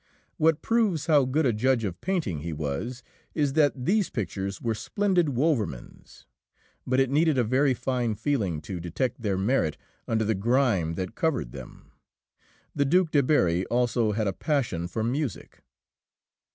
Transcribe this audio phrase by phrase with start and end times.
[0.37, 3.03] What proves how good a judge of painting he was
[3.35, 6.25] is that these pictures were splendid Wouvermans.
[6.87, 9.77] But it needed a very fine feeling to detect their merit
[10.07, 11.91] under the grime that covered them.
[12.73, 15.61] The Duke de Berri also had a passion for music.